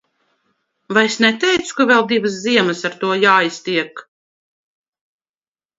Vai 0.97 1.03
es 1.09 1.17
neteicu, 1.25 1.77
ka 1.81 1.87
vēl 1.91 2.07
divas 2.13 2.39
ziemas 2.47 2.83
ar 2.91 2.99
to 3.05 3.13
jāiztiek. 3.27 4.05